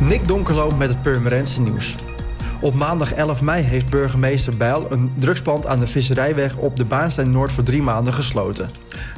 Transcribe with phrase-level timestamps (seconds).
[0.00, 1.96] Nick Donkerlo met het Purmerendse nieuws.
[2.60, 7.30] Op maandag 11 mei heeft burgemeester Bijl een drugspand aan de Visserijweg op de Baanstein
[7.30, 8.68] Noord voor drie maanden gesloten.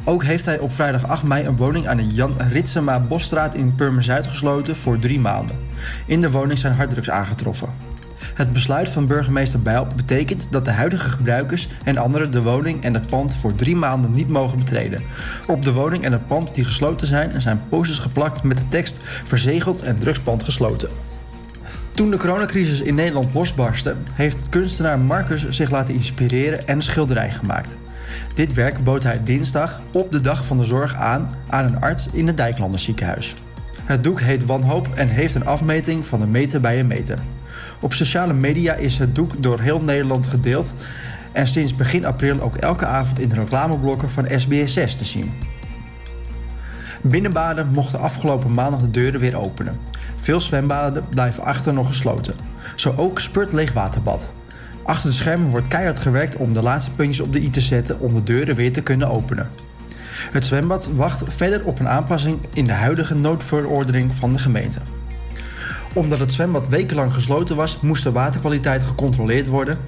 [0.05, 3.75] Ook heeft hij op vrijdag 8 mei een woning aan de Jan Ritsema Bosstraat in
[3.75, 5.57] Purmerzuid gesloten voor drie maanden.
[6.07, 7.92] In de woning zijn harddrugs aangetroffen.
[8.35, 12.95] Het besluit van burgemeester Bijl betekent dat de huidige gebruikers en anderen de woning en
[12.95, 15.03] het pand voor drie maanden niet mogen betreden.
[15.47, 18.97] Op de woning en het pand die gesloten zijn, zijn posters geplakt met de tekst
[19.25, 20.89] verzegeld en drugspand gesloten.
[21.95, 27.33] Toen de coronacrisis in Nederland losbarstte, heeft kunstenaar Marcus zich laten inspireren en een schilderij
[27.33, 27.77] gemaakt.
[28.35, 32.09] Dit werk bood hij dinsdag op de dag van de zorg aan aan een arts
[32.13, 33.35] in het Dijklander ziekenhuis.
[33.85, 37.19] Het doek heet Wanhoop en heeft een afmeting van een meter bij een meter.
[37.81, 40.75] Op sociale media is het doek door heel Nederland gedeeld
[41.33, 45.33] en sinds begin april ook elke avond in de reclameblokken van SBS6 te zien.
[47.01, 49.79] Binnenbaden mochten afgelopen maandag de deuren weer openen.
[50.21, 52.35] Veel zwembaden blijven achter nog gesloten.
[52.77, 54.35] Zo ook Spurt Leegwaterbad.
[54.83, 58.01] Achter de schermen wordt keihard gewerkt om de laatste puntjes op de i te zetten
[58.01, 59.51] om de deuren weer te kunnen openen.
[60.31, 64.81] Het zwembad wacht verder op een aanpassing in de huidige noodverordening van de gemeente.
[65.95, 69.79] Omdat het zwembad wekenlang gesloten was, moest de waterkwaliteit gecontroleerd worden.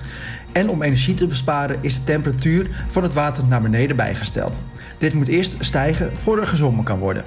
[0.52, 4.62] En om energie te besparen is de temperatuur van het water naar beneden bijgesteld.
[4.98, 7.24] Dit moet eerst stijgen voor er gezwommen kan worden.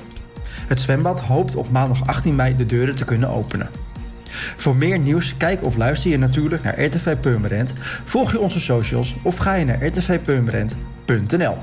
[0.67, 3.69] Het zwembad hoopt op maandag 18 mei de deuren te kunnen openen.
[4.57, 7.73] Voor meer nieuws kijk of luister je natuurlijk naar RTV Purmerend,
[8.05, 11.57] volg je onze socials of ga je naar rtvpurmerend.nl.